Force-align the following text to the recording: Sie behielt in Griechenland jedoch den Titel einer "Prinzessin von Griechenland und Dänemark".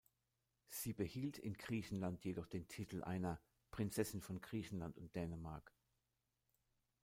Sie 0.69 0.93
behielt 0.93 1.37
in 1.37 1.53
Griechenland 1.53 2.23
jedoch 2.25 2.47
den 2.47 2.67
Titel 2.67 3.03
einer 3.03 3.39
"Prinzessin 3.69 4.19
von 4.19 4.41
Griechenland 4.41 4.97
und 4.97 5.15
Dänemark". 5.15 5.75